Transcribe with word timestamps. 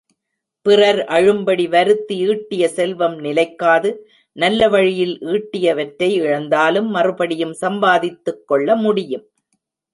பிறர் 0.65 0.99
அழும்படி 1.09 1.65
வருத்தி 1.69 2.15
ஈட்டிய 2.27 2.63
செல்வம் 2.67 3.17
நிலைக்காது 3.19 3.91
நல்ல 4.35 4.69
வழியில் 4.69 5.15
ஈட்டியவற்றை 5.27 6.09
இழந்தாலும் 6.21 6.89
மறுபடியும் 6.89 7.55
சம்பாதித்துக் 7.63 8.43
கொள்ள 8.47 8.75
முடியும். 8.75 9.25